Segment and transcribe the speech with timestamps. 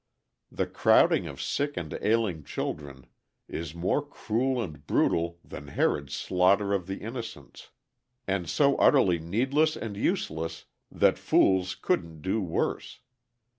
[0.51, 3.05] The crowding of sick and ailing children
[3.47, 7.69] is more cruel and brutal than Herod's slaughter of the innocents,
[8.27, 13.01] and so utterly needless and useless that fools couldn't do worse.